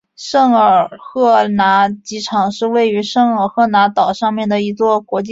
[0.15, 0.51] 圣
[0.97, 5.29] 赫勒拿机场是位于圣赫勒拿岛上的一座国际机场。